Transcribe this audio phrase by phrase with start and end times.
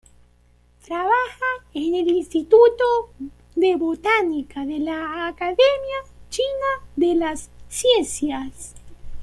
[0.83, 1.11] Trabaja
[1.75, 3.13] en el "Instituto
[3.55, 8.73] de Botánica", de la Academia China de las Ciencias.